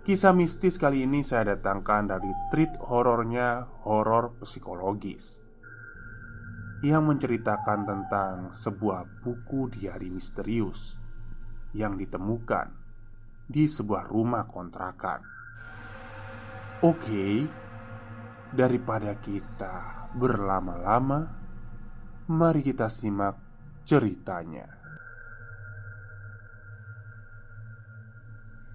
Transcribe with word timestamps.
Kisah 0.00 0.32
mistis 0.32 0.80
kali 0.80 1.04
ini 1.04 1.20
saya 1.20 1.52
datangkan 1.52 2.08
dari 2.08 2.32
treat 2.48 2.72
horornya 2.80 3.68
horor 3.84 4.32
psikologis 4.40 5.44
Yang 6.80 7.04
menceritakan 7.04 7.84
tentang 7.84 8.36
sebuah 8.48 9.20
buku 9.20 9.68
diari 9.68 10.08
misterius 10.08 10.96
Yang 11.76 12.08
ditemukan 12.08 12.72
di 13.44 13.68
sebuah 13.68 14.08
rumah 14.08 14.48
kontrakan. 14.48 15.20
Oke, 16.80 17.44
daripada 18.56 19.20
kita 19.20 20.08
berlama-lama 20.16 21.28
Mari 22.32 22.64
kita 22.64 22.88
simak 22.88 23.36
ceritanya 23.84 24.79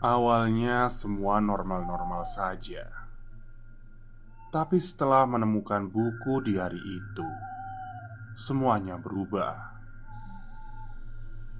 Awalnya 0.06 0.86
semua 0.86 1.42
normal-normal 1.42 2.30
saja, 2.30 2.86
tapi 4.54 4.78
setelah 4.78 5.26
menemukan 5.26 5.90
buku 5.90 6.46
di 6.46 6.62
hari 6.62 6.78
itu, 6.78 7.26
semuanya 8.38 9.02
berubah. 9.02 9.82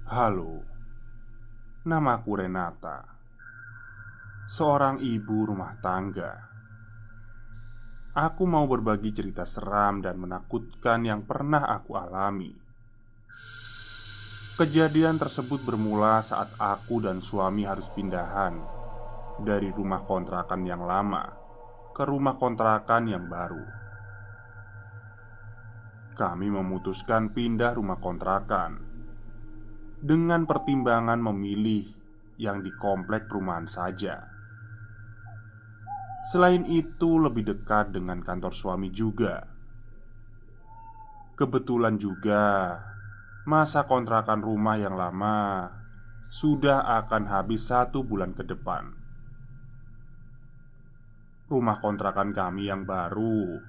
Halo, 0.06 0.62
namaku 1.90 2.46
Renata, 2.46 3.18
seorang 4.46 5.02
ibu 5.02 5.50
rumah 5.50 5.74
tangga. 5.82 6.46
Aku 8.14 8.46
mau 8.46 8.70
berbagi 8.70 9.10
cerita 9.10 9.42
seram 9.42 9.98
dan 9.98 10.22
menakutkan 10.22 11.02
yang 11.02 11.26
pernah 11.26 11.66
aku 11.66 11.98
alami. 11.98 12.54
Kejadian 14.56 15.20
tersebut 15.20 15.60
bermula 15.68 16.24
saat 16.24 16.48
aku 16.56 17.04
dan 17.04 17.20
suami 17.20 17.68
harus 17.68 17.92
pindahan 17.92 18.56
dari 19.44 19.68
rumah 19.68 20.00
kontrakan 20.00 20.64
yang 20.64 20.80
lama 20.80 21.28
ke 21.92 22.00
rumah 22.08 22.40
kontrakan 22.40 23.04
yang 23.04 23.28
baru. 23.28 23.60
Kami 26.16 26.48
memutuskan 26.48 27.36
pindah 27.36 27.76
rumah 27.76 28.00
kontrakan 28.00 28.80
dengan 30.00 30.48
pertimbangan 30.48 31.20
memilih 31.20 31.92
yang 32.40 32.64
di 32.64 32.72
komplek 32.80 33.28
perumahan 33.28 33.68
saja. 33.68 34.24
Selain 36.32 36.64
itu, 36.64 37.20
lebih 37.20 37.44
dekat 37.44 37.92
dengan 37.92 38.24
kantor 38.24 38.56
suami 38.56 38.88
juga. 38.88 39.52
Kebetulan 41.36 42.00
juga 42.00 42.95
masa 43.46 43.86
kontrakan 43.86 44.42
rumah 44.42 44.74
yang 44.74 44.98
lama 44.98 45.70
sudah 46.26 46.82
akan 46.98 47.30
habis 47.30 47.70
satu 47.70 48.02
bulan 48.02 48.34
ke 48.34 48.42
depan. 48.42 48.90
Rumah 51.46 51.78
kontrakan 51.78 52.34
kami 52.34 52.66
yang 52.66 52.82
baru 52.82 53.62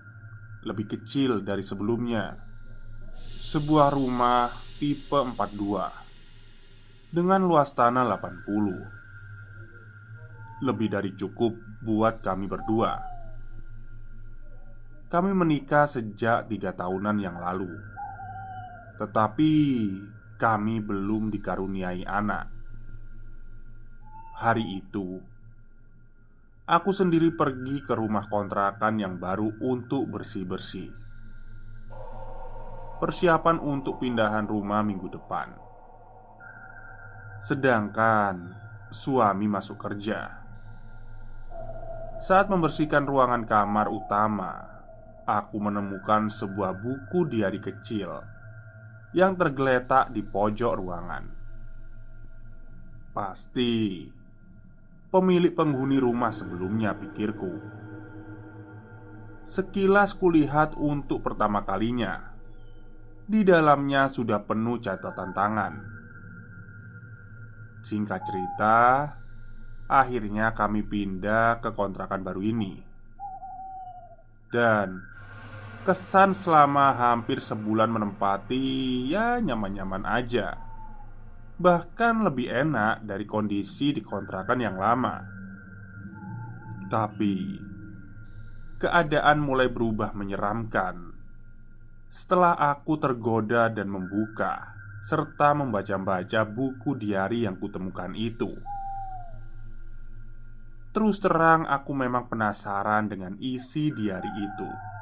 lebih 0.66 0.98
kecil 0.98 1.46
dari 1.46 1.62
sebelumnya. 1.62 2.42
Sebuah 3.54 3.94
rumah 3.94 4.50
tipe 4.82 5.14
42 5.14 7.14
dengan 7.14 7.46
luas 7.46 7.70
tanah 7.78 8.02
80. 8.18 10.66
Lebih 10.66 10.90
dari 10.90 11.14
cukup 11.14 11.54
buat 11.86 12.26
kami 12.26 12.50
berdua. 12.50 12.98
Kami 15.06 15.38
menikah 15.38 15.86
sejak 15.86 16.50
tiga 16.50 16.74
tahunan 16.74 17.22
yang 17.22 17.38
lalu 17.38 17.97
tetapi 18.98 19.54
kami 20.38 20.82
belum 20.82 21.34
dikaruniai 21.34 22.06
anak. 22.06 22.50
Hari 24.38 24.82
itu, 24.82 25.18
aku 26.70 26.90
sendiri 26.94 27.34
pergi 27.34 27.82
ke 27.82 27.98
rumah 27.98 28.30
kontrakan 28.30 29.02
yang 29.02 29.18
baru 29.18 29.50
untuk 29.66 30.06
bersih-bersih. 30.14 30.94
Persiapan 33.02 33.58
untuk 33.62 34.02
pindahan 34.02 34.46
rumah 34.46 34.82
minggu 34.86 35.10
depan. 35.10 35.54
Sedangkan 37.42 38.54
suami 38.90 39.46
masuk 39.46 39.78
kerja. 39.78 40.42
Saat 42.18 42.50
membersihkan 42.50 43.06
ruangan 43.06 43.46
kamar 43.46 43.94
utama, 43.94 44.58
aku 45.26 45.62
menemukan 45.62 46.34
sebuah 46.34 46.74
buku 46.78 47.30
diari 47.30 47.62
kecil 47.62 48.37
yang 49.18 49.34
tergeletak 49.34 50.14
di 50.14 50.22
pojok 50.22 50.74
ruangan. 50.78 51.26
Pasti 53.18 54.06
pemilik 55.10 55.58
penghuni 55.58 55.98
rumah 55.98 56.30
sebelumnya, 56.30 56.94
pikirku. 56.94 57.58
Sekilas 59.42 60.14
kulihat 60.14 60.78
untuk 60.78 61.26
pertama 61.26 61.66
kalinya, 61.66 62.38
di 63.26 63.42
dalamnya 63.42 64.06
sudah 64.06 64.46
penuh 64.46 64.78
catatan 64.78 65.34
tangan. 65.34 65.74
Singkat 67.82 68.22
cerita, 68.22 68.78
akhirnya 69.90 70.54
kami 70.54 70.86
pindah 70.86 71.58
ke 71.58 71.74
kontrakan 71.74 72.22
baru 72.22 72.44
ini, 72.44 72.86
dan 74.54 75.17
Kesan 75.88 76.36
selama 76.36 76.92
hampir 77.00 77.40
sebulan 77.40 77.88
menempati 77.88 79.08
ya 79.08 79.40
nyaman-nyaman 79.40 80.04
aja. 80.04 80.60
Bahkan 81.56 82.28
lebih 82.28 82.52
enak 82.52 83.08
dari 83.08 83.24
kondisi 83.24 83.96
di 83.96 84.04
kontrakan 84.04 84.60
yang 84.60 84.76
lama. 84.76 85.24
Tapi 86.92 87.36
Keadaan 88.84 89.40
mulai 89.40 89.72
berubah 89.72 90.12
menyeramkan. 90.12 91.16
Setelah 92.12 92.60
aku 92.60 93.00
tergoda 93.00 93.72
dan 93.72 93.88
membuka 93.88 94.76
Serta 95.08 95.56
membaca-baca 95.56 96.44
buku 96.44 97.00
diari 97.00 97.48
yang 97.48 97.56
kutemukan 97.56 98.12
itu. 98.12 98.60
Terus 100.92 101.24
terang 101.24 101.64
aku 101.64 101.96
memang 101.96 102.28
penasaran 102.28 103.08
dengan 103.08 103.40
isi 103.40 103.88
diari 103.96 104.36
itu 104.36 104.97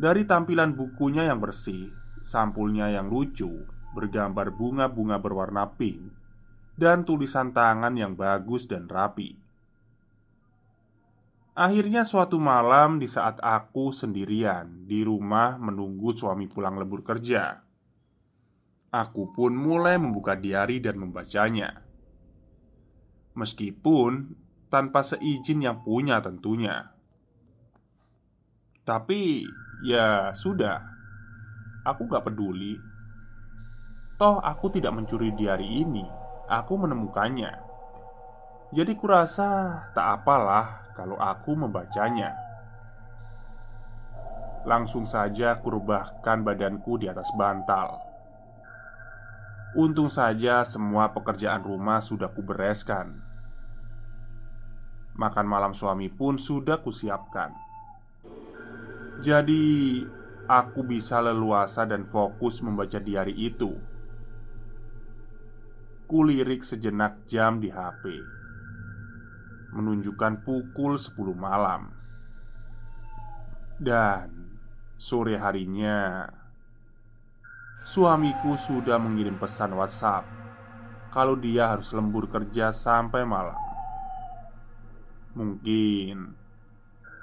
Dari 0.00 0.24
tampilan 0.24 0.72
bukunya 0.72 1.28
yang 1.28 1.44
bersih, 1.44 1.92
sampulnya 2.24 2.88
yang 2.88 3.12
lucu, 3.12 3.68
bergambar 3.92 4.48
bunga-bunga 4.48 5.20
berwarna 5.20 5.76
pink, 5.76 6.08
dan 6.80 7.04
tulisan 7.04 7.52
tangan 7.52 7.92
yang 7.92 8.16
bagus 8.16 8.64
dan 8.64 8.88
rapi. 8.88 9.36
Akhirnya, 11.52 12.08
suatu 12.08 12.40
malam 12.40 12.96
di 12.96 13.04
saat 13.04 13.44
aku 13.44 13.92
sendirian 13.92 14.88
di 14.88 15.04
rumah 15.04 15.60
menunggu 15.60 16.16
suami 16.16 16.48
pulang 16.48 16.80
lembur 16.80 17.04
kerja, 17.04 17.60
aku 18.88 19.36
pun 19.36 19.52
mulai 19.52 20.00
membuka 20.00 20.32
diari 20.32 20.80
dan 20.80 20.96
membacanya. 20.96 21.76
Meskipun 23.36 24.32
tanpa 24.72 25.04
seizin 25.04 25.60
yang 25.60 25.84
punya, 25.84 26.24
tentunya. 26.24 26.96
Tapi 28.90 29.46
ya 29.86 30.34
sudah, 30.34 30.82
aku 31.86 32.10
gak 32.10 32.26
peduli. 32.26 32.74
Toh, 34.18 34.42
aku 34.42 34.66
tidak 34.74 34.98
mencuri 34.98 35.30
diari 35.30 35.86
ini. 35.86 36.02
Aku 36.50 36.74
menemukannya. 36.74 37.54
Jadi, 38.74 38.98
kurasa 38.98 39.78
tak 39.94 40.06
apalah 40.20 40.90
kalau 40.98 41.14
aku 41.22 41.54
membacanya. 41.54 42.34
Langsung 44.66 45.06
saja 45.06 45.54
kurubahkan 45.62 46.42
badanku 46.42 46.98
di 46.98 47.06
atas 47.06 47.30
bantal. 47.38 47.94
Untung 49.78 50.10
saja 50.10 50.66
semua 50.66 51.14
pekerjaan 51.14 51.62
rumah 51.62 52.02
sudah 52.02 52.26
kubereskan. 52.34 53.22
Makan 55.14 55.46
malam 55.46 55.78
suami 55.78 56.10
pun 56.10 56.42
sudah 56.42 56.82
kusiapkan. 56.82 57.69
Jadi, 59.20 60.00
aku 60.48 60.80
bisa 60.80 61.20
leluasa 61.20 61.84
dan 61.84 62.08
fokus 62.08 62.64
membaca 62.64 62.96
diari 62.96 63.36
itu. 63.36 63.76
Kulirik 66.08 66.64
sejenak 66.64 67.28
jam 67.28 67.60
di 67.60 67.68
HP 67.68 68.02
menunjukkan 69.70 70.42
pukul 70.42 70.98
10 70.98 71.36
malam. 71.36 71.94
Dan 73.80 74.56
sore 75.00 75.36
harinya 75.40 76.28
suamiku 77.80 78.56
sudah 78.60 79.00
mengirim 79.00 79.40
pesan 79.40 79.72
WhatsApp 79.72 80.28
kalau 81.08 81.36
dia 81.36 81.72
harus 81.72 81.92
lembur 81.96 82.28
kerja 82.28 82.74
sampai 82.74 83.24
malam. 83.24 83.56
Mungkin 85.32 86.39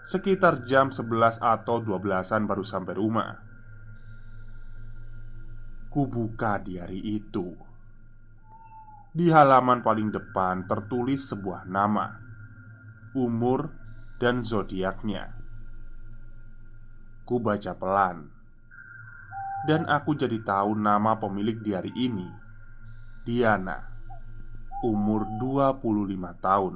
sekitar 0.07 0.63
jam 0.63 0.87
11 0.95 1.43
atau 1.43 1.83
12-an 1.83 2.47
baru 2.47 2.63
sampai 2.63 2.95
rumah. 2.95 3.31
Kubuka 5.91 6.63
di 6.63 6.79
hari 6.79 7.03
itu. 7.03 7.51
Di 9.11 9.27
halaman 9.27 9.83
paling 9.83 10.13
depan 10.13 10.63
tertulis 10.69 11.27
sebuah 11.27 11.67
nama 11.67 12.27
umur, 13.17 13.73
dan 14.21 14.45
zodiaknya. 14.45 15.33
Ku 17.25 17.41
baca 17.41 17.73
pelan 17.73 18.37
dan 19.67 19.83
aku 19.89 20.15
jadi 20.15 20.37
tahu 20.45 20.77
nama 20.77 21.17
pemilik 21.17 21.59
di 21.59 21.75
hari 21.75 21.91
ini 21.91 22.29
Diana 23.25 23.83
Umur 24.85 25.27
25 25.41 25.81
tahun 26.39 26.75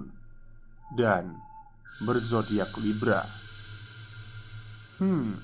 Dan 0.98 1.40
berzodiak 2.00 2.72
Libra. 2.80 3.28
Hmm. 5.02 5.36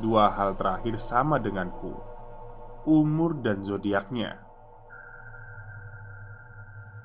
Dua 0.00 0.32
hal 0.32 0.56
terakhir 0.56 0.96
sama 0.96 1.36
denganku. 1.36 1.92
Umur 2.88 3.42
dan 3.44 3.60
zodiaknya. 3.60 4.38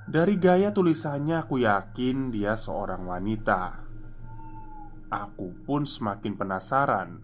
Dari 0.07 0.35
gaya 0.37 0.69
tulisannya, 0.71 1.41
aku 1.43 1.65
yakin 1.65 2.31
dia 2.31 2.53
seorang 2.53 3.03
wanita. 3.07 3.79
Aku 5.11 5.55
pun 5.67 5.83
semakin 5.83 6.39
penasaran, 6.39 7.19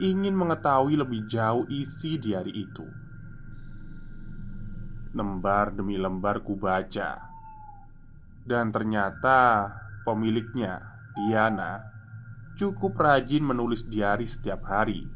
ingin 0.00 0.34
mengetahui 0.34 0.96
lebih 0.98 1.24
jauh 1.28 1.64
isi 1.70 2.16
diari 2.18 2.52
itu. 2.54 2.86
Lembar 5.14 5.70
demi 5.70 5.94
lembar 5.94 6.42
ku 6.42 6.58
baca, 6.58 7.30
dan 8.42 8.74
ternyata 8.74 9.70
pemiliknya, 10.04 10.84
Diana, 11.16 11.82
cukup 12.54 12.94
rajin 13.00 13.42
menulis 13.42 13.88
diari 13.88 14.28
setiap 14.28 14.62
hari, 14.68 15.08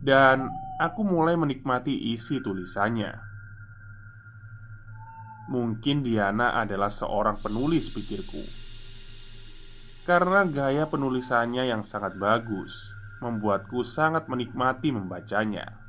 dan 0.00 0.48
aku 0.78 1.04
mulai 1.04 1.36
menikmati 1.36 2.14
isi 2.14 2.40
tulisannya. 2.40 3.12
Mungkin 5.46 6.02
Diana 6.02 6.58
adalah 6.58 6.90
seorang 6.90 7.38
penulis 7.38 7.92
pikirku. 7.94 8.66
Karena 10.06 10.46
gaya 10.46 10.86
penulisannya 10.86 11.66
yang 11.66 11.82
sangat 11.82 12.14
bagus 12.18 12.96
Membuatku 13.16 13.80
sangat 13.80 14.28
menikmati 14.28 14.92
membacanya. 14.92 15.80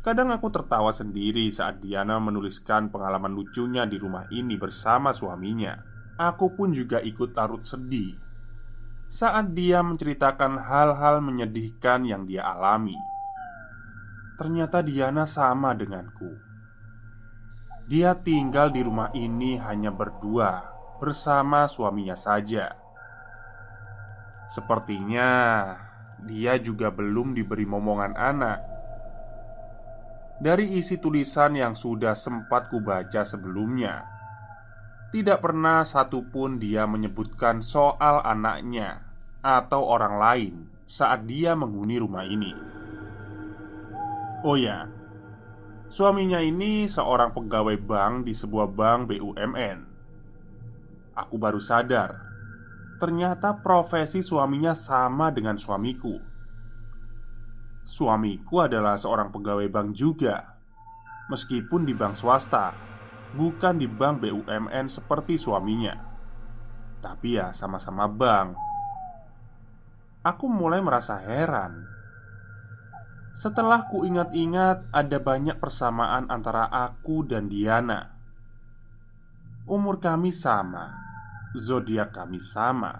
Kadang 0.00 0.32
aku 0.32 0.48
tertawa 0.48 0.88
sendiri 0.96 1.44
saat 1.52 1.84
Diana 1.84 2.16
menuliskan 2.16 2.88
pengalaman 2.88 3.36
lucunya 3.36 3.84
di 3.84 4.00
rumah 4.00 4.24
ini 4.32 4.56
bersama 4.56 5.12
suaminya 5.12 5.91
Aku 6.20 6.52
pun 6.52 6.74
juga 6.76 7.00
ikut 7.00 7.32
larut 7.32 7.64
sedih 7.64 8.16
Saat 9.12 9.52
dia 9.52 9.84
menceritakan 9.84 10.60
hal-hal 10.60 11.20
menyedihkan 11.20 12.04
yang 12.08 12.28
dia 12.28 12.44
alami 12.44 12.96
Ternyata 14.36 14.80
Diana 14.80 15.28
sama 15.28 15.76
denganku 15.76 16.52
dia 17.82 18.14
tinggal 18.14 18.70
di 18.70 18.80
rumah 18.80 19.10
ini 19.10 19.58
hanya 19.58 19.90
berdua 19.90 20.70
bersama 21.02 21.66
suaminya 21.66 22.14
saja. 22.14 22.78
Sepertinya 24.46 25.30
dia 26.22 26.54
juga 26.62 26.94
belum 26.94 27.34
diberi 27.34 27.66
momongan 27.66 28.14
anak. 28.14 28.58
Dari 30.38 30.78
isi 30.78 30.98
tulisan 31.02 31.58
yang 31.58 31.74
sudah 31.74 32.14
sempat 32.14 32.70
kubaca 32.70 33.26
sebelumnya, 33.26 34.06
tidak 35.12 35.44
pernah 35.44 35.84
satupun 35.84 36.56
dia 36.56 36.88
menyebutkan 36.88 37.60
soal 37.60 38.24
anaknya 38.24 39.04
atau 39.44 39.84
orang 39.84 40.16
lain 40.16 40.54
saat 40.88 41.28
dia 41.28 41.52
menghuni 41.52 42.00
rumah 42.00 42.24
ini. 42.24 42.56
Oh 44.42 44.58
ya, 44.58 44.90
Suaminya 45.92 46.40
ini 46.40 46.88
seorang 46.88 47.36
pegawai 47.36 47.76
bank 47.76 48.24
di 48.24 48.32
sebuah 48.32 48.64
bank 48.72 49.12
BUMN. 49.12 49.78
Aku 51.12 51.36
baru 51.36 51.60
sadar, 51.60 52.16
ternyata 52.96 53.60
profesi 53.60 54.24
suaminya 54.24 54.72
sama 54.72 55.28
dengan 55.28 55.60
suamiku. 55.60 56.16
Suamiku 57.84 58.64
adalah 58.64 58.96
seorang 58.96 59.28
pegawai 59.28 59.68
bank 59.68 59.92
juga, 59.92 60.56
meskipun 61.28 61.84
di 61.84 61.92
bank 61.92 62.16
swasta, 62.16 62.72
bukan 63.32 63.80
di 63.80 63.88
bank 63.88 64.24
BUMN 64.24 64.86
seperti 64.88 65.36
suaminya. 65.40 65.96
Tapi 67.02 67.36
ya, 67.36 67.50
sama-sama 67.50 68.06
bank. 68.06 68.54
Aku 70.22 70.46
mulai 70.46 70.78
merasa 70.78 71.18
heran 71.18 71.92
setelah 73.32 73.88
ku 73.88 74.04
ingat-ingat, 74.04 74.92
ada 74.92 75.16
banyak 75.16 75.56
persamaan 75.56 76.28
antara 76.28 76.68
aku 76.68 77.24
dan 77.24 77.48
Diana. 77.48 78.12
Umur 79.64 80.04
kami 80.04 80.28
sama, 80.28 80.92
zodiak 81.56 82.12
kami 82.12 82.36
sama, 82.36 82.92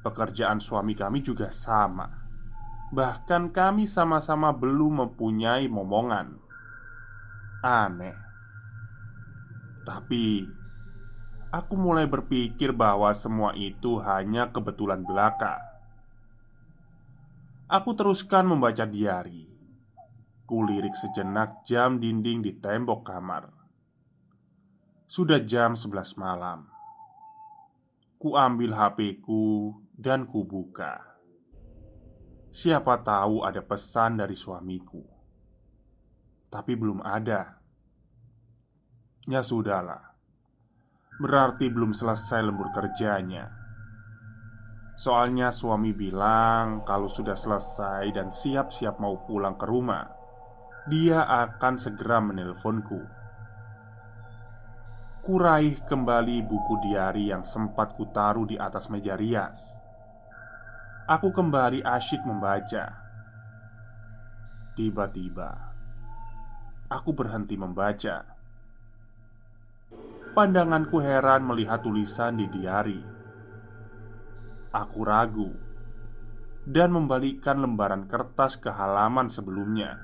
pekerjaan 0.00 0.56
suami 0.56 0.96
kami 0.96 1.20
juga 1.20 1.52
sama. 1.52 2.08
Bahkan 2.88 3.52
kami 3.52 3.84
sama-sama 3.84 4.56
belum 4.56 5.04
mempunyai 5.04 5.68
momongan. 5.68 6.40
Aneh, 7.60 8.16
tapi 9.86 10.42
aku 11.54 11.74
mulai 11.78 12.10
berpikir 12.10 12.74
bahwa 12.74 13.14
semua 13.14 13.54
itu 13.54 14.02
hanya 14.02 14.50
kebetulan 14.50 15.06
belaka. 15.06 15.62
Aku 17.70 17.94
teruskan 17.94 18.50
membaca 18.50 18.82
diari. 18.82 19.46
Kulirik 20.46 20.94
sejenak 20.94 21.66
jam 21.66 21.98
dinding 21.98 22.42
di 22.42 22.54
tembok 22.58 23.02
kamar. 23.06 23.50
Sudah 25.06 25.42
jam 25.42 25.74
11 25.74 26.18
malam. 26.18 26.66
Ku 28.18 28.34
ambil 28.38 28.74
HP-ku 28.74 29.74
dan 29.94 30.26
ku 30.30 30.46
buka. 30.46 31.02
Siapa 32.54 33.02
tahu 33.02 33.42
ada 33.42 33.62
pesan 33.62 34.22
dari 34.22 34.38
suamiku. 34.38 35.02
Tapi 36.46 36.72
belum 36.78 37.02
ada. 37.02 37.65
Ya 39.26 39.42
sudahlah. 39.42 40.14
Berarti 41.18 41.66
belum 41.66 41.90
selesai 41.90 42.46
lembur 42.46 42.70
kerjanya. 42.70 43.50
Soalnya 44.94 45.50
suami 45.50 45.90
bilang 45.90 46.86
kalau 46.86 47.10
sudah 47.10 47.34
selesai 47.34 48.06
dan 48.14 48.30
siap-siap 48.30 49.02
mau 49.02 49.26
pulang 49.26 49.58
ke 49.58 49.66
rumah, 49.66 50.06
dia 50.86 51.26
akan 51.26 51.74
segera 51.74 52.22
menelponku. 52.22 53.02
Kuraih 55.26 55.82
kembali 55.82 56.46
buku 56.46 56.86
diari 56.86 57.34
yang 57.34 57.42
sempat 57.42 57.98
kutaruh 57.98 58.46
di 58.46 58.54
atas 58.54 58.86
meja 58.86 59.18
rias. 59.18 59.74
Aku 61.10 61.34
kembali 61.34 61.82
asyik 61.82 62.22
membaca. 62.22 62.94
Tiba-tiba, 64.78 65.50
aku 66.86 67.10
berhenti 67.10 67.58
membaca. 67.58 68.35
Pandanganku 70.36 71.00
heran 71.00 71.48
melihat 71.48 71.80
tulisan 71.80 72.36
di 72.36 72.44
diari 72.44 73.00
Aku 74.68 75.00
ragu 75.00 75.48
dan 76.68 76.92
membalikkan 76.92 77.56
lembaran 77.56 78.04
kertas 78.04 78.60
ke 78.60 78.68
halaman 78.68 79.32
sebelumnya. 79.32 79.96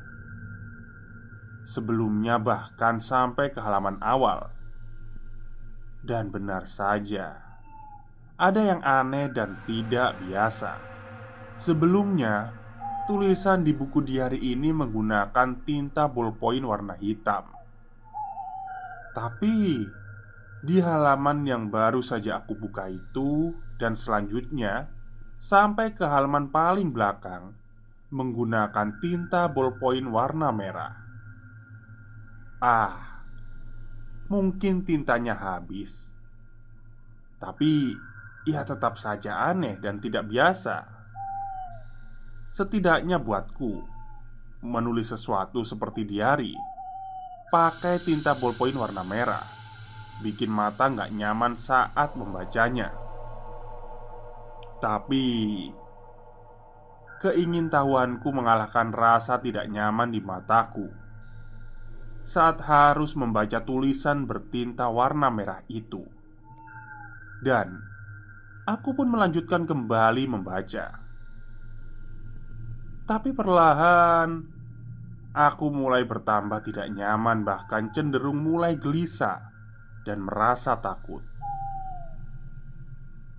Sebelumnya, 1.68 2.40
bahkan 2.40 2.96
sampai 2.96 3.52
ke 3.52 3.60
halaman 3.60 4.00
awal, 4.00 4.48
dan 6.00 6.32
benar 6.32 6.64
saja 6.64 7.52
ada 8.40 8.60
yang 8.64 8.80
aneh 8.80 9.28
dan 9.28 9.60
tidak 9.68 10.16
biasa. 10.16 10.80
Sebelumnya, 11.60 12.56
tulisan 13.04 13.68
di 13.68 13.76
buku 13.76 14.00
diari 14.00 14.40
ini 14.40 14.72
menggunakan 14.72 15.60
tinta 15.68 16.08
ballpoint 16.08 16.64
warna 16.64 16.96
hitam, 16.96 17.52
tapi 19.12 19.86
di 20.62 20.78
halaman 20.78 21.42
yang 21.42 21.74
baru 21.74 21.98
saja 21.98 22.38
aku 22.38 22.54
buka 22.54 22.86
itu 22.86 23.50
dan 23.82 23.98
selanjutnya 23.98 24.86
sampai 25.34 25.90
ke 25.90 26.06
halaman 26.06 26.54
paling 26.54 26.94
belakang 26.94 27.58
menggunakan 28.14 29.02
tinta 29.02 29.50
ballpoint 29.50 30.06
warna 30.06 30.54
merah. 30.54 30.94
Ah, 32.62 33.26
mungkin 34.30 34.86
tintanya 34.86 35.34
habis, 35.34 36.14
tapi 37.42 37.98
ia 38.46 38.62
tetap 38.62 38.94
saja 39.02 39.50
aneh 39.50 39.82
dan 39.82 39.98
tidak 39.98 40.30
biasa. 40.30 40.86
Setidaknya 42.46 43.18
buatku, 43.18 43.82
menulis 44.62 45.10
sesuatu 45.10 45.66
seperti 45.66 46.06
diari 46.06 46.54
pakai 47.50 47.98
tinta 47.98 48.38
ballpoint 48.38 48.78
warna 48.78 49.02
merah 49.02 49.61
bikin 50.22 50.48
mata 50.48 50.86
nggak 50.86 51.10
nyaman 51.10 51.58
saat 51.58 52.14
membacanya. 52.14 52.94
Tapi 54.78 55.26
keingintahuanku 57.22 58.28
mengalahkan 58.34 58.90
rasa 58.90 59.38
tidak 59.38 59.70
nyaman 59.70 60.10
di 60.10 60.18
mataku 60.18 60.90
saat 62.22 62.62
harus 62.62 63.18
membaca 63.18 63.62
tulisan 63.62 64.26
bertinta 64.26 64.86
warna 64.86 65.30
merah 65.30 65.62
itu. 65.66 66.06
Dan 67.42 67.78
aku 68.66 68.94
pun 68.94 69.10
melanjutkan 69.10 69.66
kembali 69.66 70.30
membaca. 70.30 71.02
Tapi 73.02 73.34
perlahan 73.34 74.28
aku 75.34 75.66
mulai 75.74 76.06
bertambah 76.06 76.62
tidak 76.62 76.86
nyaman, 76.94 77.42
bahkan 77.42 77.90
cenderung 77.90 78.38
mulai 78.38 78.78
gelisah 78.78 79.51
dan 80.02 80.22
merasa 80.22 80.78
takut 80.78 81.22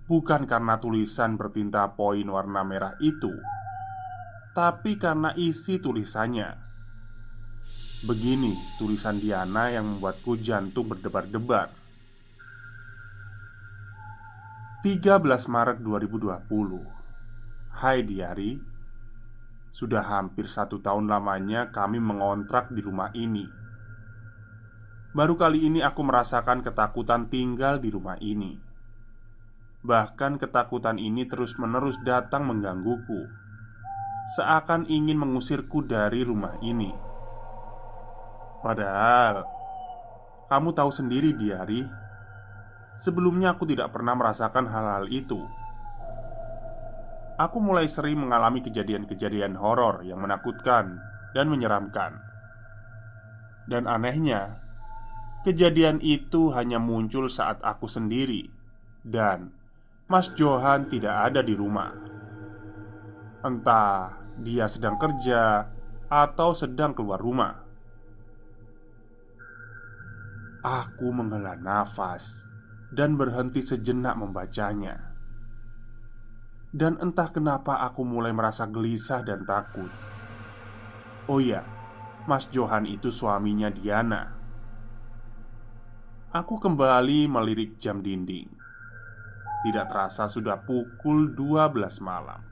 bukan 0.04 0.44
karena 0.44 0.76
tulisan 0.76 1.40
bertinta 1.40 1.88
poin 1.96 2.24
warna 2.28 2.60
merah 2.60 2.94
itu, 3.00 3.32
tapi 4.52 5.00
karena 5.00 5.32
isi 5.36 5.80
tulisannya. 5.80 6.62
Begini 8.04 8.52
tulisan 8.76 9.16
Diana 9.16 9.72
yang 9.72 9.96
membuatku 9.96 10.36
jantung 10.36 10.92
berdebar-debar. 10.92 11.72
13 14.84 15.24
Maret 15.48 15.80
2020 15.80 16.44
Hai 17.80 18.04
Diari 18.04 18.60
Sudah 19.72 20.04
hampir 20.04 20.44
satu 20.44 20.76
tahun 20.84 21.08
lamanya 21.08 21.72
kami 21.72 22.04
mengontrak 22.04 22.68
di 22.68 22.84
rumah 22.84 23.08
ini 23.16 23.48
Baru 25.14 25.38
kali 25.38 25.62
ini 25.62 25.78
aku 25.78 26.02
merasakan 26.02 26.66
ketakutan 26.66 27.30
tinggal 27.30 27.78
di 27.78 27.86
rumah 27.86 28.18
ini. 28.18 28.58
Bahkan 29.86 30.42
ketakutan 30.42 30.98
ini 30.98 31.22
terus-menerus 31.30 32.02
datang 32.02 32.50
menggangguku. 32.50 33.22
Seakan 34.34 34.90
ingin 34.90 35.14
mengusirku 35.14 35.86
dari 35.86 36.26
rumah 36.26 36.58
ini. 36.66 36.90
Padahal 38.58 39.46
Kamu 40.50 40.74
tahu 40.74 40.90
sendiri 40.90 41.30
Diari. 41.38 41.86
Sebelumnya 42.98 43.54
aku 43.54 43.70
tidak 43.70 43.94
pernah 43.94 44.18
merasakan 44.18 44.66
hal-hal 44.66 45.06
itu. 45.08 45.40
Aku 47.38 47.58
mulai 47.62 47.86
sering 47.86 48.18
mengalami 48.18 48.62
kejadian-kejadian 48.66 49.58
horor 49.58 50.02
yang 50.02 50.22
menakutkan 50.22 50.98
dan 51.34 51.46
menyeramkan. 51.50 52.18
Dan 53.66 53.88
anehnya 53.88 54.63
Kejadian 55.44 56.00
itu 56.00 56.48
hanya 56.56 56.80
muncul 56.80 57.28
saat 57.28 57.60
aku 57.60 57.84
sendiri 57.84 58.48
Dan 59.04 59.52
Mas 60.08 60.32
Johan 60.36 60.88
tidak 60.92 61.32
ada 61.32 61.40
di 61.40 61.56
rumah. 61.56 61.92
Entah 63.40 64.20
dia 64.40 64.68
sedang 64.68 65.00
kerja 65.00 65.68
atau 66.12 66.52
sedang 66.52 66.92
keluar 66.92 67.20
rumah. 67.20 67.64
Aku 70.64 71.08
menghela 71.12 71.56
nafas 71.56 72.44
dan 72.92 73.16
berhenti 73.16 73.64
sejenak 73.64 74.16
membacanya. 74.16 75.16
Dan 76.68 77.00
entah 77.00 77.32
kenapa 77.32 77.80
aku 77.88 78.04
mulai 78.04 78.32
merasa 78.36 78.68
gelisah 78.68 79.24
dan 79.24 79.48
takut. 79.48 79.88
Oh 81.32 81.40
iya, 81.40 81.64
Mas 82.28 82.48
Johan 82.52 82.84
itu 82.84 83.08
suaminya 83.08 83.72
Diana. 83.72 84.43
Aku 86.34 86.58
kembali 86.58 87.30
melirik 87.30 87.78
jam 87.78 88.02
dinding. 88.02 88.50
Tidak 89.62 89.86
terasa 89.86 90.26
sudah 90.26 90.58
pukul 90.66 91.30
12 91.30 92.02
malam. 92.02 92.42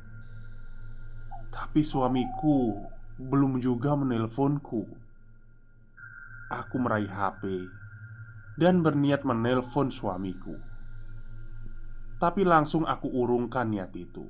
Tapi 1.51 1.83
suamiku 1.83 2.79
belum 3.19 3.59
juga 3.59 3.99
menelponku. 3.99 4.87
Aku 6.47 6.77
meraih 6.79 7.11
HP 7.11 7.67
Dan 8.55 8.87
berniat 8.87 9.27
menelpon 9.27 9.91
suamiku. 9.91 10.55
Tapi 12.23 12.47
langsung 12.47 12.87
aku 12.87 13.11
urungkan 13.11 13.67
niat 13.67 13.91
itu. 13.99 14.23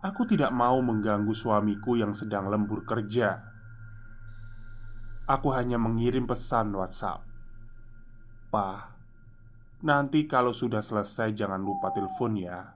Aku 0.00 0.24
tidak 0.24 0.48
mau 0.56 0.80
mengganggu 0.80 1.36
suamiku 1.36 2.00
yang 2.00 2.16
sedang 2.16 2.48
lembur 2.48 2.88
kerja. 2.88 3.36
Aku 5.28 5.52
hanya 5.52 5.76
mengirim 5.76 6.24
pesan 6.24 6.72
WhatsApp 6.72 7.27
Pak, 8.48 8.98
Nanti 9.78 10.26
kalau 10.26 10.50
sudah 10.50 10.82
selesai 10.82 11.30
jangan 11.38 11.62
lupa 11.62 11.94
telepon 11.94 12.34
ya. 12.34 12.74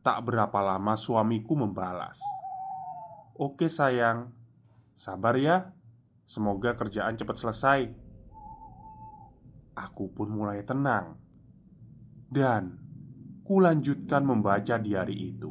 Tak 0.00 0.24
berapa 0.24 0.56
lama 0.64 0.96
suamiku 0.96 1.52
membalas. 1.52 2.16
Oke 3.36 3.68
sayang. 3.68 4.32
Sabar 4.96 5.36
ya. 5.36 5.76
Semoga 6.24 6.80
kerjaan 6.80 7.20
cepat 7.20 7.36
selesai. 7.36 7.80
Aku 9.76 10.08
pun 10.16 10.32
mulai 10.32 10.64
tenang. 10.64 11.20
Dan 12.32 12.80
Kulanjutkan 13.44 14.22
membaca 14.22 14.78
diari 14.78 15.34
itu. 15.34 15.50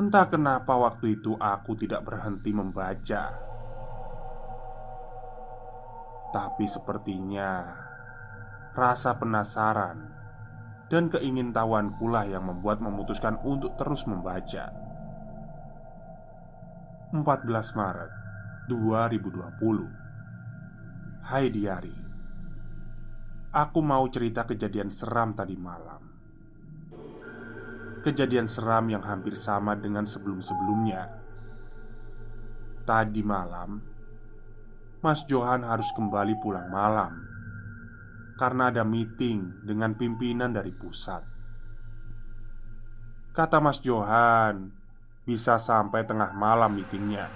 Entah 0.00 0.24
kenapa 0.24 0.72
waktu 0.72 1.20
itu 1.20 1.36
aku 1.36 1.76
tidak 1.76 2.08
berhenti 2.08 2.48
membaca 2.48 3.49
tapi 6.30 6.70
sepertinya 6.70 7.74
rasa 8.70 9.18
penasaran 9.18 9.98
dan 10.90 11.06
keingintahuan 11.10 11.98
pula 11.98 12.24
yang 12.26 12.46
membuat 12.50 12.80
memutuskan 12.82 13.38
untuk 13.46 13.76
terus 13.78 14.06
membaca. 14.06 14.70
14 17.10 17.74
Maret 17.74 18.10
2020 18.70 21.26
Hai 21.26 21.50
Diari 21.50 21.98
Aku 23.50 23.82
mau 23.82 24.06
cerita 24.06 24.46
kejadian 24.46 24.94
seram 24.94 25.34
tadi 25.34 25.58
malam. 25.58 26.06
Kejadian 28.06 28.46
seram 28.46 28.86
yang 28.86 29.02
hampir 29.02 29.34
sama 29.34 29.74
dengan 29.74 30.06
sebelum-sebelumnya. 30.06 31.02
Tadi 32.86 33.22
malam 33.26 33.82
Mas 35.00 35.24
Johan 35.24 35.64
harus 35.64 35.88
kembali 35.96 36.36
pulang 36.44 36.68
malam. 36.68 37.30
karena 38.40 38.72
ada 38.72 38.88
meeting 38.88 39.60
dengan 39.68 39.92
pimpinan 39.92 40.48
dari 40.48 40.72
pusat. 40.72 41.20
Kata 43.36 43.60
Mas 43.60 43.84
Johan, 43.84 44.72
bisa 45.28 45.60
sampai 45.60 46.08
tengah 46.08 46.32
malam 46.32 46.72
meetingnya. 46.72 47.28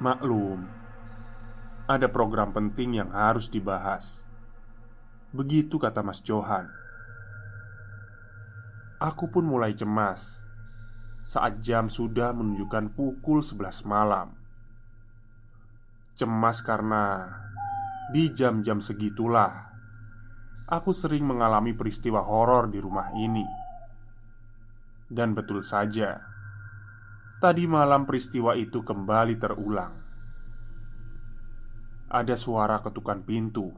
Maklum, 0.00 0.64
ada 1.84 2.08
program 2.08 2.56
penting 2.56 2.96
yang 2.96 3.12
harus 3.12 3.52
dibahas. 3.52 4.24
Begitu 5.36 5.76
kata 5.76 6.00
Mas 6.00 6.24
Johan. 6.24 6.72
Aku 9.04 9.28
pun 9.28 9.44
mulai 9.44 9.76
cemas 9.76 10.40
saat 11.28 11.60
jam 11.60 11.92
sudah 11.92 12.32
menunjukkan 12.32 12.96
pukul 12.96 13.44
11 13.44 13.84
malam. 13.84 14.39
Cemas 16.18 16.62
karena 16.62 17.26
di 18.10 18.32
jam-jam 18.34 18.82
segitulah 18.82 19.70
aku 20.70 20.94
sering 20.94 21.26
mengalami 21.26 21.74
peristiwa 21.74 22.22
horor 22.22 22.70
di 22.70 22.78
rumah 22.78 23.10
ini. 23.18 23.44
Dan 25.10 25.34
betul 25.34 25.66
saja, 25.66 26.22
tadi 27.42 27.66
malam 27.66 28.06
peristiwa 28.06 28.54
itu 28.54 28.86
kembali 28.86 29.34
terulang. 29.34 29.94
Ada 32.06 32.38
suara 32.38 32.78
ketukan 32.78 33.26
pintu. 33.26 33.74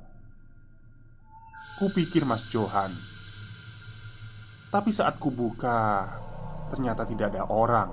Kupikir 1.81 2.29
Mas 2.29 2.45
Johan. 2.53 2.93
Tapi 4.69 4.89
saat 4.93 5.17
kubuka, 5.17 6.09
ternyata 6.69 7.09
tidak 7.09 7.33
ada 7.33 7.49
orang. 7.49 7.93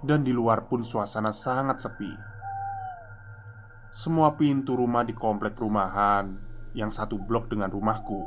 Dan 0.00 0.24
di 0.24 0.32
luar 0.32 0.64
pun 0.64 0.80
suasana 0.80 1.28
sangat 1.28 1.84
sepi. 1.84 2.12
Semua 3.90 4.38
pintu 4.38 4.78
rumah 4.78 5.02
di 5.02 5.10
komplek 5.10 5.58
perumahan 5.58 6.30
yang 6.78 6.94
satu 6.94 7.18
blok 7.18 7.50
dengan 7.50 7.74
rumahku 7.74 8.22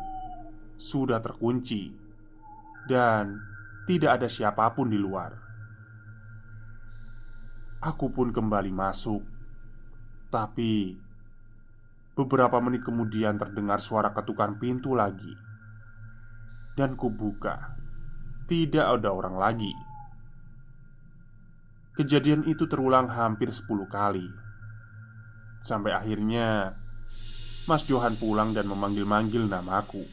sudah 0.75 1.23
terkunci 1.23 1.87
dan 2.83 3.39
tidak 3.87 4.19
ada 4.19 4.27
siapa 4.27 4.75
pun 4.75 4.91
di 4.91 4.99
luar. 4.99 5.31
Aku 7.79 8.11
pun 8.11 8.35
kembali 8.35 8.71
masuk, 8.75 9.23
tapi 10.31 10.95
beberapa 12.15 12.59
menit 12.59 12.83
kemudian 12.83 13.35
terdengar 13.39 13.79
suara 13.79 14.11
ketukan 14.11 14.59
pintu 14.59 14.95
lagi, 14.95 15.31
dan 16.75 16.95
kubuka. 16.99 17.75
Tidak 18.43 18.83
ada 18.83 19.09
orang 19.15 19.39
lagi. 19.39 19.71
Kejadian 21.95 22.43
itu 22.43 22.67
terulang 22.67 23.07
hampir 23.07 23.47
10 23.47 23.87
kali. 23.87 24.42
Sampai 25.63 25.95
akhirnya 25.95 26.75
Mas 27.71 27.87
Johan 27.87 28.19
pulang 28.19 28.51
dan 28.51 28.67
memanggil-manggil 28.67 29.47
namaku. 29.47 30.03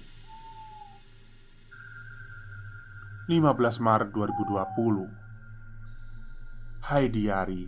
15 3.26 3.82
Maret 3.82 4.14
2020 4.14 6.86
Hai 6.86 7.10
Diari. 7.10 7.66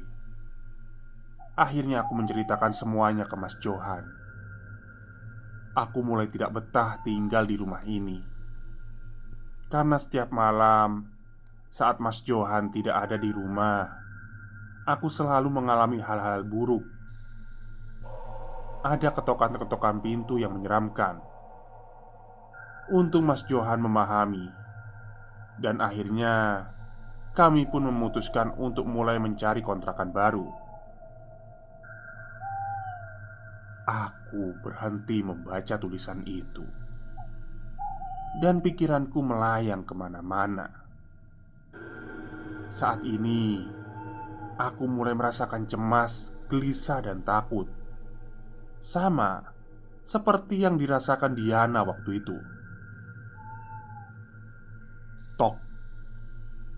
Akhirnya 1.58 2.06
aku 2.06 2.14
menceritakan 2.14 2.70
semuanya 2.70 3.26
ke 3.26 3.34
Mas 3.34 3.58
Johan. 3.58 4.06
Aku 5.74 6.06
mulai 6.06 6.30
tidak 6.30 6.54
betah 6.54 7.02
tinggal 7.02 7.50
di 7.50 7.58
rumah 7.58 7.82
ini. 7.82 8.22
Karena 9.66 9.98
setiap 9.98 10.30
malam 10.30 11.10
Saat 11.66 11.98
Mas 11.98 12.22
Johan 12.22 12.70
tidak 12.70 13.08
ada 13.08 13.16
di 13.16 13.32
rumah 13.32 13.88
Aku 14.84 15.08
selalu 15.08 15.48
mengalami 15.48 15.96
hal-hal 15.96 16.44
buruk 16.44 16.91
ada 18.82 19.14
ketokan-ketokan 19.14 20.02
pintu 20.02 20.42
yang 20.42 20.58
menyeramkan. 20.58 21.22
Untung 22.90 23.30
Mas 23.30 23.46
Johan 23.46 23.78
memahami, 23.78 24.50
dan 25.62 25.78
akhirnya 25.78 26.66
kami 27.30 27.70
pun 27.70 27.86
memutuskan 27.86 28.50
untuk 28.58 28.84
mulai 28.90 29.22
mencari 29.22 29.62
kontrakan 29.62 30.10
baru. 30.10 30.50
Aku 33.86 34.58
berhenti 34.66 35.22
membaca 35.22 35.78
tulisan 35.78 36.26
itu, 36.26 36.66
dan 38.42 38.58
pikiranku 38.58 39.22
melayang 39.22 39.86
ke 39.86 39.94
mana-mana. 39.94 40.66
Saat 42.66 43.06
ini, 43.06 43.62
aku 44.58 44.90
mulai 44.90 45.14
merasakan 45.14 45.70
cemas, 45.70 46.34
gelisah, 46.50 46.98
dan 46.98 47.22
takut 47.22 47.81
sama 48.82 49.46
seperti 50.02 50.66
yang 50.66 50.74
dirasakan 50.74 51.38
Diana 51.38 51.86
waktu 51.86 52.18
itu. 52.18 52.34
Tok, 55.38 55.56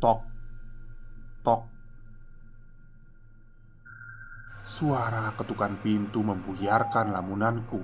tok, 0.05 0.21
tok. 1.40 1.62
Suara 4.69 5.33
ketukan 5.33 5.81
pintu 5.81 6.21
membuyarkan 6.21 7.09
lamunanku. 7.09 7.81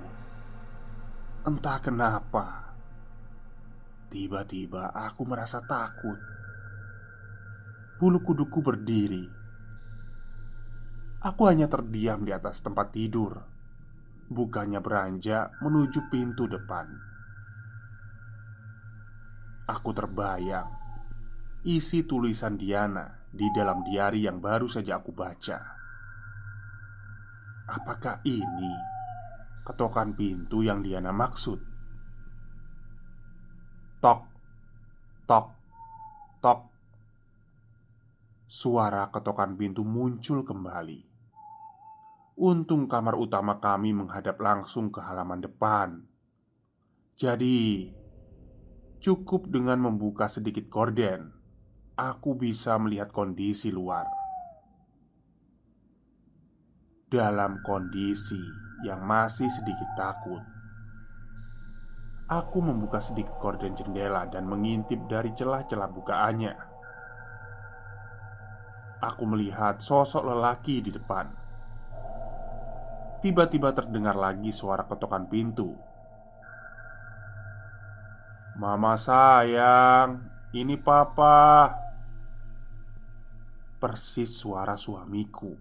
Entah 1.41 1.81
kenapa, 1.81 2.77
tiba-tiba 4.13 4.93
aku 4.93 5.25
merasa 5.25 5.65
takut. 5.65 6.21
Bulu 7.97 8.21
kuduku 8.21 8.61
berdiri. 8.61 9.25
Aku 11.25 11.49
hanya 11.49 11.65
terdiam 11.65 12.21
di 12.21 12.33
atas 12.33 12.61
tempat 12.61 12.93
tidur 12.93 13.60
Bukannya 14.31 14.79
beranjak 14.79 15.59
menuju 15.59 16.07
pintu 16.07 16.47
depan. 16.47 16.87
Aku 19.67 19.91
terbayang 19.91 20.71
Isi 21.67 22.07
tulisan 22.07 22.55
Diana 22.55 23.27
di 23.27 23.51
dalam 23.51 23.83
diari 23.83 24.23
yang 24.23 24.39
baru 24.39 24.71
saja 24.71 25.03
aku 25.03 25.11
baca. 25.11 25.59
Apakah 27.75 28.23
ini 28.23 28.71
Ketokan 29.67 30.17
pintu 30.17 30.63
yang 30.63 30.79
Diana 30.79 31.11
maksud? 31.11 31.59
Tok 33.99 34.21
Tok 35.27 35.47
Tok. 36.39 36.59
Suara 38.47 39.11
ketokan 39.11 39.59
pintu 39.59 39.83
muncul 39.85 40.41
kembali 40.41 41.10
Untung 42.41 42.89
kamar 42.89 43.21
utama 43.21 43.61
kami 43.61 43.93
menghadap 43.93 44.41
langsung 44.41 44.89
ke 44.89 44.97
halaman 44.97 45.45
depan. 45.45 46.09
Jadi, 47.13 47.93
cukup 48.97 49.45
dengan 49.45 49.77
membuka 49.77 50.25
sedikit 50.25 50.65
gorden, 50.65 51.29
aku 51.93 52.33
bisa 52.33 52.81
melihat 52.81 53.13
kondisi 53.13 53.69
luar. 53.69 54.09
Dalam 57.13 57.61
kondisi 57.61 58.41
yang 58.89 59.05
masih 59.05 59.45
sedikit 59.45 59.93
takut, 59.93 60.41
aku 62.25 62.57
membuka 62.57 62.97
sedikit 63.05 63.37
gorden 63.37 63.77
jendela 63.77 64.25
dan 64.25 64.49
mengintip 64.49 64.97
dari 65.05 65.29
celah-celah 65.37 65.89
bukaannya. 65.93 66.53
Aku 68.97 69.29
melihat 69.29 69.77
sosok 69.77 70.25
lelaki 70.25 70.81
di 70.81 70.89
depan 70.89 71.40
Tiba-tiba 73.21 73.69
terdengar 73.77 74.17
lagi 74.17 74.49
suara 74.49 74.89
ketokan 74.89 75.29
pintu. 75.29 75.77
"Mama 78.57 78.97
sayang, 78.97 80.25
ini 80.57 80.73
papa." 80.75 81.69
Persis 83.77 84.33
suara 84.33 84.73
suamiku. 84.77 85.53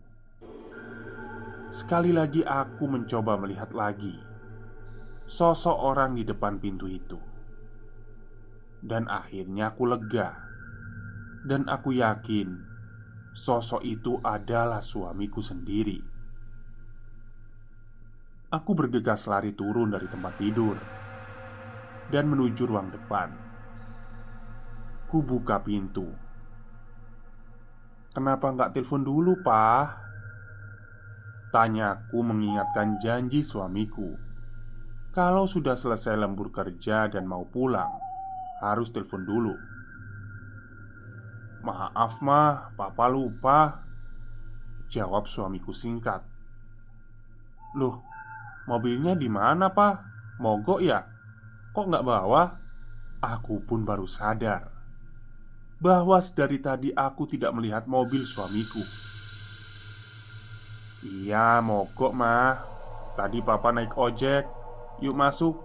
Sekali 1.70 2.11
lagi 2.11 2.42
aku 2.42 2.85
mencoba 2.88 3.38
melihat 3.38 3.70
lagi 3.77 4.31
sosok 5.31 5.79
orang 5.79 6.18
di 6.18 6.27
depan 6.27 6.59
pintu 6.59 6.90
itu. 6.90 7.14
Dan 8.83 9.07
akhirnya 9.07 9.70
aku 9.70 9.87
lega. 9.87 10.35
Dan 11.46 11.70
aku 11.70 11.94
yakin 11.94 12.51
sosok 13.31 13.87
itu 13.87 14.18
adalah 14.27 14.83
suamiku 14.83 15.38
sendiri. 15.38 16.10
Aku 18.51 18.75
bergegas 18.75 19.31
lari 19.31 19.55
turun 19.55 19.95
dari 19.95 20.11
tempat 20.11 20.35
tidur 20.35 20.75
dan 22.11 22.27
menuju 22.27 22.67
ruang 22.67 22.91
depan. 22.91 23.31
Ku 25.07 25.23
buka 25.23 25.63
pintu. 25.63 26.11
Kenapa 28.11 28.51
nggak 28.51 28.75
telepon 28.75 29.07
dulu, 29.07 29.39
Pak? 29.47 29.87
Tanyaku 31.55 32.19
mengingatkan 32.27 32.99
janji 32.99 33.47
suamiku. 33.47 34.19
Kalau 35.15 35.47
sudah 35.47 35.79
selesai 35.79 36.19
lembur 36.19 36.51
kerja 36.51 37.07
dan 37.07 37.31
mau 37.31 37.47
pulang, 37.47 38.03
harus 38.67 38.91
telepon 38.91 39.23
dulu. 39.23 39.55
Maaf, 41.63 42.19
mah, 42.19 42.75
papa 42.75 43.07
lupa. 43.07 43.87
Jawab 44.91 45.31
suamiku 45.31 45.71
singkat. 45.71 46.27
Loh, 47.79 48.03
Mobilnya 48.68 49.16
di 49.16 49.29
mana, 49.31 49.73
Pak? 49.73 49.94
Mogok 50.40 50.81
ya? 50.85 51.05
Kok 51.73 51.87
nggak 51.87 52.07
bawa? 52.07 52.42
Aku 53.20 53.61
pun 53.64 53.85
baru 53.85 54.09
sadar 54.09 54.81
bahwa 55.81 56.20
dari 56.20 56.61
tadi 56.61 56.88
aku 56.92 57.25
tidak 57.25 57.57
melihat 57.57 57.88
mobil 57.88 58.29
suamiku. 58.29 58.85
Iya, 61.01 61.64
mogok, 61.64 62.12
mah. 62.12 62.61
Tadi 63.16 63.40
papa 63.40 63.73
naik 63.73 63.96
ojek. 63.96 64.44
Yuk 65.01 65.16
masuk. 65.16 65.57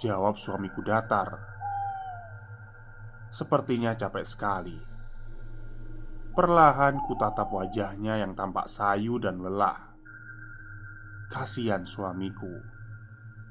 Jawab 0.00 0.40
suamiku 0.40 0.80
datar. 0.80 1.36
Sepertinya 3.28 3.92
capek 3.92 4.24
sekali. 4.24 4.78
Perlahan 6.34 6.98
ku 7.04 7.14
tatap 7.14 7.52
wajahnya 7.52 8.18
yang 8.18 8.32
tampak 8.32 8.66
sayu 8.66 9.20
dan 9.20 9.38
lelah. 9.38 9.93
Kasihan 11.34 11.82
suamiku. 11.82 12.62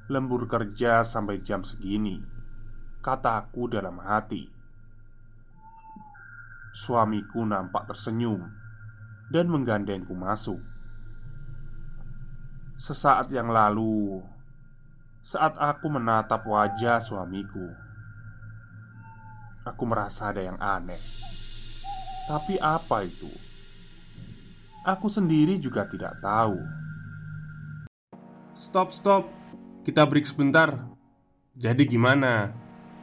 Lembur 0.08 0.48
kerja 0.48 1.04
sampai 1.04 1.44
jam 1.44 1.68
segini. 1.68 2.24
Kataku 3.04 3.68
dalam 3.68 4.00
hati. 4.00 4.48
Suamiku 6.72 7.44
nampak 7.44 7.92
tersenyum 7.92 8.40
dan 9.28 9.52
menggandengku 9.52 10.16
masuk. 10.16 10.64
Sesaat 12.80 13.28
yang 13.36 13.52
lalu, 13.52 14.24
saat 15.20 15.52
aku 15.60 15.92
menatap 15.92 16.48
wajah 16.48 17.04
suamiku, 17.04 17.68
aku 19.68 19.84
merasa 19.84 20.32
ada 20.32 20.40
yang 20.40 20.56
aneh. 20.56 21.04
Tapi 22.32 22.56
apa 22.64 23.04
itu? 23.04 23.28
Aku 24.88 25.12
sendiri 25.12 25.60
juga 25.60 25.84
tidak 25.84 26.24
tahu. 26.24 26.83
Stop, 28.54 28.94
stop. 28.94 29.26
Kita 29.82 30.06
break 30.06 30.30
sebentar. 30.30 30.78
Jadi 31.58 31.90
gimana? 31.90 32.54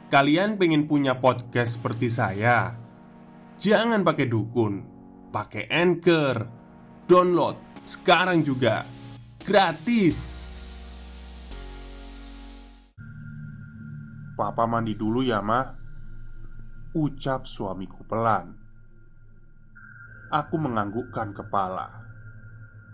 Kalian 0.07 0.55
pengen 0.55 0.87
punya 0.87 1.19
podcast 1.19 1.75
seperti 1.75 2.07
saya? 2.07 2.71
Jangan 3.59 3.99
pakai 4.07 4.31
dukun, 4.31 4.79
pakai 5.27 5.67
Anchor. 5.67 6.47
Download 7.03 7.59
sekarang 7.83 8.47
juga. 8.47 8.87
Gratis. 9.43 10.39
Papa 14.39 14.63
mandi 14.63 14.95
dulu 14.95 15.19
ya, 15.19 15.43
mah. 15.43 15.67
Ucap 16.95 17.43
suamiku 17.43 18.07
pelan. 18.07 18.55
Aku 20.31 20.55
menganggukkan 20.55 21.35
kepala, 21.35 22.00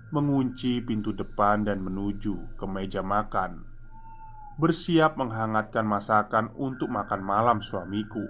mengunci 0.08 0.80
pintu 0.80 1.12
depan 1.12 1.68
dan 1.68 1.84
menuju 1.84 2.56
ke 2.56 2.64
meja 2.64 3.04
makan, 3.04 3.68
bersiap 4.56 5.20
menghangatkan 5.20 5.84
masakan 5.84 6.48
untuk 6.56 6.88
makan 6.88 7.20
malam 7.20 7.60
suamiku. 7.60 8.24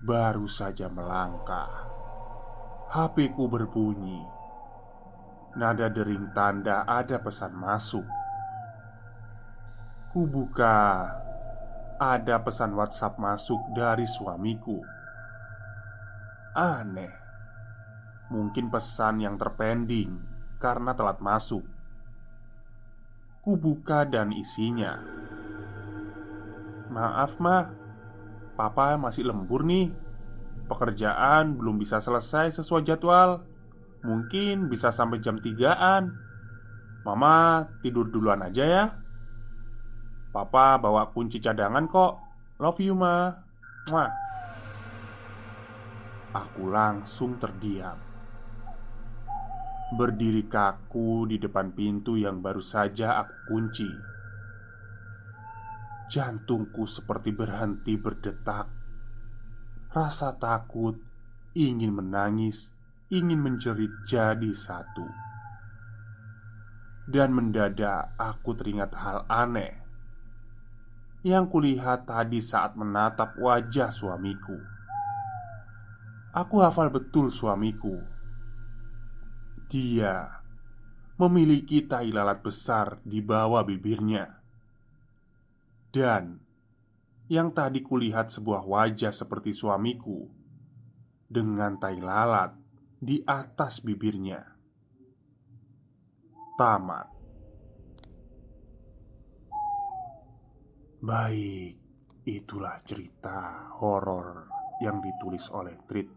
Baru 0.00 0.48
saja 0.48 0.88
melangkah, 0.88 1.68
HP 2.88 3.36
ku 3.36 3.52
berbunyi. 3.52 4.24
Nada 5.58 5.92
dering 5.92 6.32
tanda 6.32 6.88
ada 6.88 7.20
pesan 7.20 7.52
masuk. 7.52 8.06
Ku 10.08 10.24
buka, 10.24 11.04
ada 12.00 12.40
pesan 12.40 12.72
WhatsApp 12.72 13.20
masuk 13.20 13.60
dari 13.76 14.08
suamiku. 14.08 14.80
Aneh, 16.56 17.27
mungkin 18.28 18.68
pesan 18.68 19.24
yang 19.24 19.40
terpending 19.40 20.20
karena 20.60 20.92
telat 20.92 21.20
masuk. 21.24 21.64
Ku 23.40 23.56
buka 23.56 24.04
dan 24.04 24.34
isinya. 24.34 25.00
Maaf, 26.88 27.40
mah, 27.40 27.72
papa 28.56 28.96
masih 29.00 29.28
lembur 29.28 29.64
nih. 29.64 29.92
Pekerjaan 30.68 31.56
belum 31.56 31.80
bisa 31.80 32.00
selesai 32.00 32.60
sesuai 32.60 32.84
jadwal. 32.84 33.44
Mungkin 34.04 34.68
bisa 34.68 34.92
sampai 34.92 35.20
jam 35.24 35.40
3-an. 35.40 36.12
Mama 37.08 37.64
tidur 37.80 38.12
duluan 38.12 38.44
aja 38.44 38.64
ya. 38.64 38.84
Papa 40.28 40.76
bawa 40.76 41.08
kunci 41.16 41.40
cadangan 41.40 41.88
kok. 41.88 42.12
Love 42.60 42.84
you, 42.84 42.92
ma. 42.92 43.32
Mwah. 43.88 44.12
Aku 46.36 46.68
langsung 46.68 47.40
terdiam. 47.40 48.07
Berdiri 49.88 50.44
kaku 50.44 51.24
di 51.24 51.40
depan 51.40 51.72
pintu 51.72 52.20
yang 52.20 52.44
baru 52.44 52.60
saja 52.60 53.24
aku 53.24 53.34
kunci. 53.48 53.88
Jantungku 56.12 56.84
seperti 56.84 57.32
berhenti 57.32 57.96
berdetak. 57.96 58.68
Rasa 59.88 60.36
takut, 60.36 61.00
ingin 61.56 61.96
menangis, 61.96 62.68
ingin 63.08 63.40
menjerit 63.40 63.92
jadi 64.04 64.52
satu. 64.52 65.08
Dan 67.08 67.32
mendadak 67.32 68.12
aku 68.20 68.52
teringat 68.52 68.92
hal 68.92 69.24
aneh 69.32 69.88
yang 71.26 71.50
kulihat 71.50 72.06
tadi 72.06 72.38
saat 72.38 72.78
menatap 72.78 73.34
wajah 73.40 73.90
suamiku. 73.90 74.54
Aku 76.30 76.62
hafal 76.62 76.92
betul 76.94 77.34
suamiku. 77.34 78.17
Dia 79.68 80.38
memiliki 81.20 81.84
tai 81.84 82.08
lalat 82.08 82.40
besar 82.40 83.04
di 83.04 83.20
bawah 83.20 83.66
bibirnya. 83.66 84.40
Dan 85.92 86.40
yang 87.28 87.52
tadi 87.52 87.84
kulihat 87.84 88.32
sebuah 88.32 88.64
wajah 88.64 89.12
seperti 89.12 89.52
suamiku 89.52 90.24
dengan 91.28 91.76
tai 91.76 92.00
lalat 92.00 92.56
di 92.96 93.20
atas 93.20 93.84
bibirnya. 93.84 94.40
Tamat. 96.56 97.08
Baik, 100.98 101.74
itulah 102.26 102.82
cerita 102.82 103.70
horor 103.78 104.50
yang 104.82 104.98
ditulis 104.98 105.46
oleh 105.54 105.78
Trit 105.86 106.10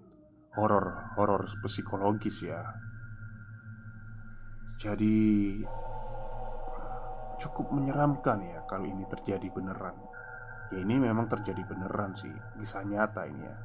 horor 0.57 1.13
horor 1.19 1.45
psikologis 1.67 2.41
ya. 2.41 2.90
Jadi 4.81 5.61
cukup 7.37 7.69
menyeramkan 7.69 8.41
ya 8.41 8.65
kalau 8.65 8.89
ini 8.89 9.05
terjadi 9.05 9.45
beneran. 9.53 9.93
Ya 10.73 10.81
ini 10.81 10.97
memang 10.97 11.29
terjadi 11.29 11.61
beneran 11.69 12.17
sih, 12.17 12.33
kisah 12.57 12.81
nyata 12.81 13.29
ini 13.29 13.45
ya. 13.45 13.57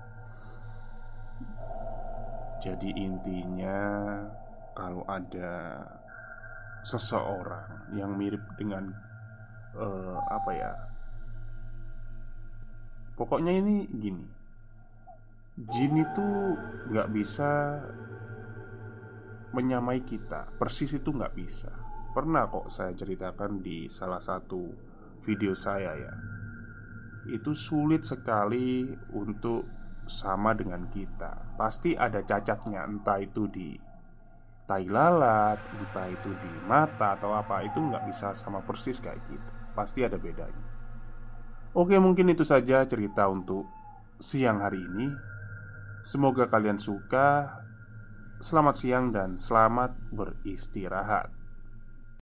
Jadi 2.61 2.93
intinya 3.01 3.81
kalau 4.77 5.09
ada 5.09 5.81
seseorang 6.85 7.97
yang 7.97 8.13
mirip 8.13 8.45
dengan 8.61 8.93
uh, 9.73 10.21
apa 10.29 10.51
ya? 10.53 10.73
Pokoknya 13.17 13.57
ini 13.57 13.89
gini. 13.89 14.27
Jin 15.73 15.97
itu 15.97 16.29
nggak 16.93 17.09
bisa 17.17 17.81
menyamai 19.57 20.05
kita, 20.05 20.53
persis 20.61 20.93
itu 20.93 21.09
nggak 21.09 21.33
bisa. 21.33 21.73
Pernah 22.13 22.45
kok 22.53 22.69
saya 22.69 22.93
ceritakan 22.93 23.65
di 23.65 23.89
salah 23.89 24.21
satu 24.21 24.69
video 25.25 25.57
saya 25.57 25.97
ya. 25.97 26.15
Itu 27.33 27.57
sulit 27.57 28.05
sekali 28.05 28.85
untuk 29.17 29.65
sama 30.07 30.53
dengan 30.53 30.87
kita. 30.93 31.57
Pasti 31.57 31.97
ada 31.97 32.23
cacatnya, 32.23 32.85
entah 32.87 33.19
itu 33.19 33.49
di 33.49 33.75
tai 34.69 34.87
lalat, 34.87 35.59
entah 35.75 36.07
itu 36.13 36.31
di 36.31 36.53
mata 36.69 37.17
atau 37.17 37.33
apa. 37.35 37.65
Itu 37.65 37.81
nggak 37.81 38.05
bisa 38.13 38.37
sama 38.37 38.63
persis 38.63 39.01
kayak 39.01 39.19
gitu. 39.27 39.51
Pasti 39.73 40.05
ada 40.05 40.21
bedanya. 40.21 40.65
Oke, 41.77 41.99
mungkin 42.01 42.33
itu 42.33 42.47
saja 42.47 42.87
cerita 42.89 43.29
untuk 43.29 43.69
siang 44.17 44.65
hari 44.65 44.81
ini. 44.81 45.13
Semoga 46.07 46.49
kalian 46.49 46.81
suka. 46.81 47.66
Selamat 48.37 48.77
siang 48.77 49.17
dan 49.17 49.41
selamat 49.41 49.97
beristirahat. 50.13 51.36